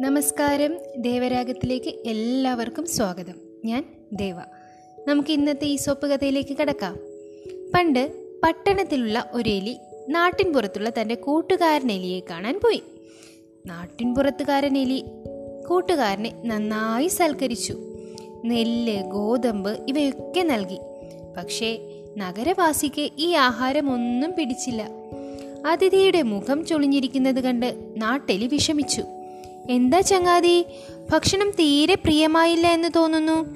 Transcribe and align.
നമസ്കാരം. 0.00 0.78
ദേവരാഗത്തിലേക്ക് 0.96 1.86
എല്ലാവർക്കും 1.86 2.86
സ്വാഗതം. 2.86 3.34
ഞാൻ 3.64 3.84
ദേവ. 4.12 4.34
നമുക്ക് 5.08 5.32
ഇന്നത്തെ 5.32 5.64
ഈ 5.64 5.76
സോപ്പ് 5.76 6.06
കഥയിലേക്ക് 6.06 6.56
കിടക്കാം. 6.56 6.96
പണ്ട് 7.74 8.12
പട്ടണത്തിലുള്ള 8.42 9.30
ഒരു 9.32 9.50
എലി 9.50 9.76
നാട്ടിൻ 10.08 10.52
പുറത്തുള്ള 10.52 10.90
തന്റെ 11.00 11.14
കൂട്ടുകാരൻ 11.14 11.92
എലിയെ 11.92 12.20
കാണാൻ 12.20 12.60
പോയി. 12.64 12.82
നാട്ടിൻ 13.66 14.14
പുറത്തുകാരൻ 14.14 14.78
എലി 14.78 15.04
കൂട്ടുകാരനെ 15.68 16.42
നന്നായി 16.44 17.08
സൽക്കരിച്ചു. 17.08 17.96
നെല്ല് 18.44 19.02
ഗോതമ്പ് 19.02 19.84
ഇവയൊക്കെ 19.88 20.40
നൽകി. 20.40 20.78
പക്ഷേ 21.36 21.78
നഗരവാസിക്ക് 22.18 23.10
ഈ 23.18 23.32
ആഹാരം 23.32 23.92
ഒന്നും 23.92 24.34
പിടിച്ചില്ല. 24.38 24.88
അതിഥിയുടെ 25.66 26.22
മുഖം 26.22 26.66
ചൊളിഞ്ഞിരിക്കുന്നത് 26.66 27.40
കണ്ട് 27.40 27.94
നാട്ടെലി 27.96 28.46
വിഷമിച്ചു. 28.46 29.04
എന്താ 29.68 30.00
ചങ്ങാതി? 30.00 30.64
ഭക്ഷണം 31.12 31.50
തീരെ 31.50 31.94
പ്രിയമായില്ല 31.94 32.66
എന്ന് 32.66 32.88
തോന്നുന്നു. 32.96 33.46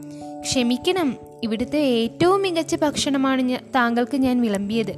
ക്ഷമിക്കണം. 0.40 1.16
ഇവിടുത്തെ 1.42 1.78
ഏറ്റവും 1.78 2.42
മികച്ച 2.42 2.74
ഭക്ഷണമാണ് 2.74 3.58
താങ്കൾക്ക് 3.74 4.16
ഞാൻ 4.16 4.40
വിളമ്പിയത്. 4.40 4.92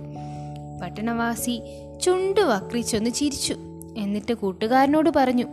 പട്ടണവാസി 0.82 1.60
ചുണ്ടു 2.02 2.41
വക്രിച്ചൊന്ന് 2.41 3.10
ചിരിച്ചു. 3.10 3.56
എന്നിട്ട് 3.96 4.34
കൂട്ടുകാരനോട് 4.34 5.10
പറഞ്ഞു 5.16 5.46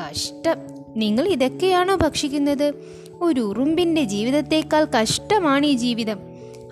കഷ്ടം. 0.00 0.56
നിങ്ങൾ 0.96 1.28
ഇതൊക്കെയാണോ 1.28 1.96
ഭക്ഷിക്കുന്നത്? 1.96 2.72
ഒരു 3.20 3.40
ഉറുമ്പിന്റെ 3.40 4.04
ജീവിതത്തേക്കാൾ 4.04 4.84
കഷ്ടമാണ് 4.84 5.66
ഈ 5.66 5.72
ജീവിതം. 5.72 6.18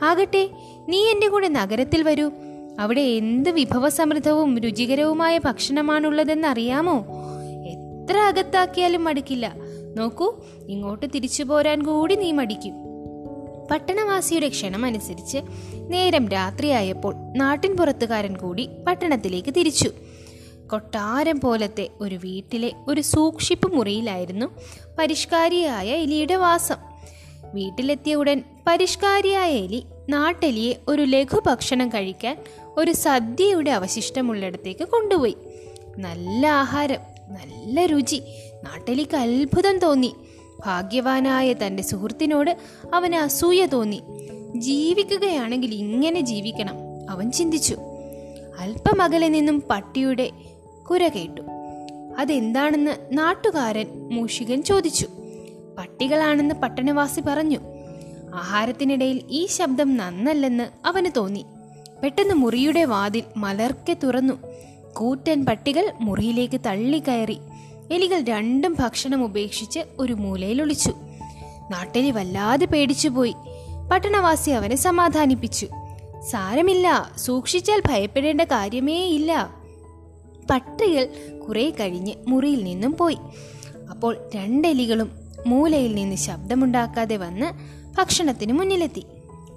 ആകട്ടെ 0.02 0.50
നീ 0.88 0.98
എന്റെ 0.98 1.28
കൂടെ 1.28 1.48
നഗരത്തിൽ 1.48 2.02
വരൂ. 2.02 2.30
അവിടെ 2.78 3.00
എന്ത് 3.00 3.50
വിഭവസമൃദ്ധവും 3.50 4.58
രുചികരവുമായ 4.58 5.38
ഭക്ഷണമാണുള്ളതെന്ന് 5.38 6.48
അറിയാമോ? 6.48 7.25
എത്ര 8.06 8.18
അകത്താക്കിയാലും 8.18 9.04
മടുക്കില്ല. 9.04 9.54
നോക്കൂ 9.96 10.34
ഇങ്ങോട്ട് 10.68 11.06
തിരിച്ചു 11.14 11.42
പോരാൻ 11.42 11.82
കൂടി 11.82 12.14
നീ 12.14 12.32
മടിക്കും. 12.32 12.74
പട്ടണവാസിയുടെ 13.70 14.48
ക്ഷണമനുസരിച്ച് 14.48 15.38
നേരം 15.76 16.28
രാത്രിയായപ്പോൾ 16.28 17.14
നാട്ടിൻ 17.36 17.76
പുറത്തുകാരൻ 17.76 18.36
കൂടി 18.36 18.68
പട്ടണത്തിലേക്ക് 18.86 19.54
തിരിച്ചു. 19.54 19.90
കൊട്ടാരം 20.72 21.40
പോലത്തെ 21.40 21.88
ഒരു 22.00 22.14
വീട്ടിലെ 22.14 22.72
ഒരു 22.88 23.00
സൂക്ഷിപ്പ് 23.00 23.74
മുറിയിലായിരുന്നു 23.74 24.46
പരിഷ്കാരിയായ 24.98 25.88
എലിയുടെ 25.88 26.34
വാസം. 26.34 26.76
വീട്ടിലെത്തിയ 27.54 28.14
ഉടൻ 28.14 28.42
പരിഷ്കാരിയായ 28.66 29.50
എലി 29.50 29.84
നാട്ടെലിയെ 30.08 30.74
ഒരു 30.88 31.02
ലഘുഭക്ഷണം 31.02 31.88
കഴിക്കാൻ 31.88 32.44
ഒരു 32.76 32.92
സദ്യയുടെ 32.92 33.70
അവശിഷ്ടമുള്ളിടത്തേക്ക് 33.70 34.84
കൊണ്ടുപോയി. 34.84 35.36
നല്ല 35.98 36.46
ആഹാരം. 36.46 37.15
നല്ല 37.28 37.86
രുചി. 37.86 38.22
നാട്ടിലേക്ക് 38.64 39.16
അത്ഭുതം 39.16 39.78
തോന്നി. 39.78 40.14
ഭാഗ്യവാനായ 40.66 41.52
തന്റെ 41.52 41.82
സുഹൃത്തിനോട് 41.82 42.56
അവന് 42.94 43.14
അസൂയ 43.14 43.66
തോന്നി. 43.66 44.02
ജീവിക്കുകയാണെങ്കിൽ 44.56 45.74
ഇങ്ങനെ 45.74 46.20
ജീവിക്കണം 46.20 46.74
അവൻ 47.10 47.30
ചിന്തിച്ചു. 47.30 47.76
അല്പം 48.58 49.02
അകലെ 49.02 49.28
നിന്നും 49.28 49.62
പട്ടിയുടെ 49.70 50.30
കുര 50.90 51.08
കേട്ടു. 51.08 51.40
അതെന്താണെന്ന് 52.18 52.92
നാട്ടുകാരൻ 53.12 54.08
മൂഷികൻ 54.12 54.62
ചോദിച്ചു. 54.62 55.08
പട്ടികളാണെന്ന് 55.78 56.54
പട്ടണവാസി 56.54 57.20
പറഞ്ഞു. 57.20 57.58
ആഹാരത്തിനിടയിൽ 58.34 59.22
ഈ 59.30 59.46
ശബ്ദം 59.46 59.96
നന്നല്ലെന്ന് 59.96 60.86
അവന് 60.86 61.06
തോന്നി. 61.16 61.46
പെട്ടെന്ന് 62.02 62.34
മുറിയുടെ 62.34 62.84
വാതിൽ 62.84 63.22
മലർക്കെ 63.36 63.96
തുറന്നു. 64.02 64.34
കൂറ്റൻ 64.98 65.46
പട്ടികൾ 65.46 65.92
മുറിയിലേക്ക് 66.00 66.60
തള്ളിക്കയറി 66.66 67.38
എലികൾ 67.90 68.22
രണ്ടും 68.22 68.76
ഭക്ഷണം 68.80 69.24
ഉപേക്ഷിച്ച് 69.24 69.80
ഒരു 69.98 70.12
മൂലയിൽ 70.12 70.62
ഒളിച്ചു. 70.62 70.90
നാട്ടിലി 71.70 72.10
വല്ലാതെ 72.10 72.66
പേടിച്ചുപോയി 72.66 73.34
പട്ടണവാസി 73.92 74.50
അവനെ 74.50 74.76
സമാധാനിപ്പിച്ചു. 74.76 75.66
സാരമില്ല 76.30 77.12
സൂക്ഷിച്ചാൽ 77.16 77.82
ഭയപ്പെടേണ്ട 77.88 78.40
കാര്യമേ 78.40 79.06
ഇല്ല. 79.06 79.54
പട്ടികൾ 80.50 81.08
കുറെ 81.48 81.70
കഴിഞ്ഞ് 81.70 82.12
മുറിയിൽ 82.28 82.64
നിന്നും 82.64 82.96
പോയി. 82.96 83.18
അപ്പോൾ 83.90 84.16
രണ്ടെലികളും 84.34 85.10
മൂലയിൽ 85.46 85.94
നിന്ന് 85.94 86.16
ശബ്ദമുണ്ടാക്കാതെ 86.16 87.16
വന്ന് 87.16 87.52
ഭക്ഷണത്തിന് 87.98 88.52
മുന്നിലെത്തി. 88.52 89.06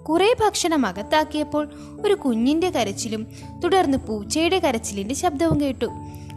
കുറെ 0.03 0.35
ഭക്ഷണം 0.39 0.85
അകത്താക്കിയപ്പോൾ 0.85 1.69
ഒരു 2.05 2.13
കുഞ്ഞിന്റെ 2.13 2.69
കരച്ചിലും 2.69 3.27
തുടർന്ന് 3.63 3.97
പൂച്ചയുടെ 3.97 4.59
കരച്ചിലിന്റെ 4.59 5.15
ശബ്ദവും 5.15 5.61
കേട്ടു. 5.61 5.85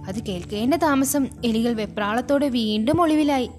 അത് 0.09 0.23
കേൾക്കേണ്ട 0.23 0.75
താമസം 0.75 1.27
എലികൾ 1.45 1.73
വെപ്രാളത്തോടെ 1.73 2.49
വീണ്ടും 2.49 3.01
ഒളിവിലായി. 3.01 3.51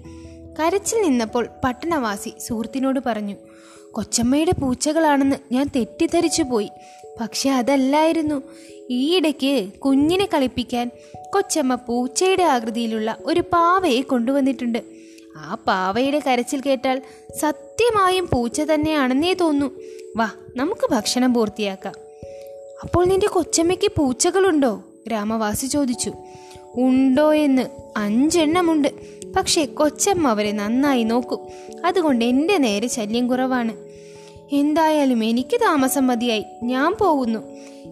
കരച്ചിൽ 0.60 1.02
നിന്നപ്പോൾ 1.02 1.48
പട്ടണവാസി 1.64 2.32
സുഹൃത്തിനോട് 2.38 3.00
പറഞ്ഞു 3.06 3.36
കൊച്ചമ്മയുടെ 3.92 4.52
പൂച്ചകളാണെന്ന് 4.52 5.36
ഞാൻ 5.52 5.70
തെറ്റിദ്ധരിച്ചു 5.76 6.42
പോയി. 6.42 6.70
പക്ഷെ 7.20 7.50
അതല്ലായിരുന്നു. 7.50 8.42
ഈയിടയ്ക്ക് 8.90 9.72
കുഞ്ഞിനെ 9.72 10.28
കളിപ്പിക്കാൻ 10.34 10.90
കൊച്ചമ്മ 11.34 11.74
പൂച്ചയുടെ 11.74 12.42
ആകൃതിയിലുള്ള 12.42 13.16
ഒരു 13.24 13.40
പാവയെ 13.40 14.00
കൊണ്ടുവന്നിട്ടുണ്ട്. 14.00 14.78
ആ 15.36 15.56
പാവയുടെ 15.66 16.18
കരച്ചിൽ 16.18 16.60
കേട്ടാൽ 16.60 17.02
സത്യമായും 17.40 18.28
പൂച്ച 18.32 18.60
തന്നെയാണെന്നേ 18.60 19.32
തോന്നു. 19.32 19.70
വാ 20.16 20.30
നമുക്ക് 20.56 20.90
ഭക്ഷണം 20.90 21.34
പൂർത്തിയാക്കാം. 21.34 21.94
അപ്പോൾ 22.82 23.06
നിന്റെ 23.06 23.26
കൊച്ചമ്മയ്ക്ക് 23.26 23.90
പൂച്ചകളുണ്ടോ? 23.98 24.82
ഗ്രാമവാസി 25.06 25.66
ചോദിച്ചു. 25.66 26.12
ഉണ്ടോ 26.74 27.34
എന്ന് 27.34 27.62
അഞ്ചെണ്ണമുണ്ട്. 27.96 28.88
പക്ഷേ 29.36 29.64
കൊച്ചമ്മ 29.64 30.28
അവരെ 30.28 30.52
നന്നായി 30.52 31.02
നോക്കും. 31.02 31.38
അതുകൊണ്ട് 31.86 32.24
എന്റെ 32.24 32.58
നേരെ 32.58 32.88
ശല്യം 32.88 33.28
കുറവാണ്. 33.28 33.76
എന്തായാലും 34.52 35.24
എനിക്ക് 35.24 35.56
താമസം 35.56 36.06
മതിയായി. 36.06 36.44
ഞാൻ 36.62 36.94
പോകുന്നു. 37.00 37.38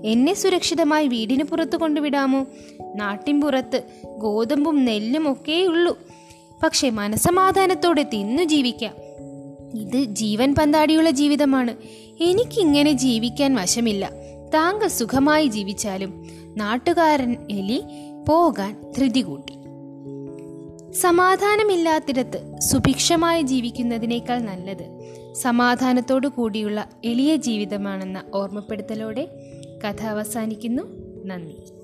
എന്നെ 0.05 0.35
സുരക്ഷിതമായി 0.35 1.09
വീടിന് 1.09 1.45
പുറത്ത് 1.45 1.77
കൊണ്ടുവിടാമോ? 1.77 2.47
നാട്ടിൻ 2.95 3.41
പുറത്ത് 3.41 3.83
ഗോതമ്പും 4.07 4.85
നെല്ലും 4.85 5.33
ഒക്കെയുള്ളൂ. 5.33 5.99
പക്ഷെ 6.63 6.91
മനസമാധാനത്തോടെ 6.91 8.03
തിന്നു 8.03 8.43
ജീവിക്കാം. 8.43 8.95
ഇത് 9.81 10.05
ജീവൻ 10.05 10.55
പന്താടിയുള്ള 10.55 11.11
ജീവിതമാണ്. 11.11 11.77
എനിക്കിങ്ങനെ 12.23 12.93
ജീവിക്കാൻ 12.93 13.55
വശമില്ല. 13.55 14.11
താങ്കൾ 14.55 14.89
സുഖമായി 14.89 15.47
ജീവിച്ചാലും 15.47 16.27
നാട്ടുകാരൻ 16.57 17.37
എലി 17.51 17.83
പോകാൻ 18.29 18.93
ധൃതി 18.99 19.21
കൂട്ടി. 19.21 19.53
സമാധാനമില്ലാത്തിടത്ത് 20.93 22.59
സുഭിക്ഷമായി 22.59 23.43
ജീവിക്കുന്നതിനേക്കാൾ 23.43 24.39
നല്ലത് 24.39 25.03
സമാധാനത്തോടു 25.35 26.29
കൂടിയുള്ള 26.29 26.89
എളിയ 27.05 27.37
ജീവിതമാണെന്ന 27.37 28.23
ഓർമ്മപ്പെടുത്തലോടെ 28.35 29.29
കഥ 29.85 30.03
അവസാനിക്കുന്നു. 30.03 30.83
നന്ദി. 31.27 31.82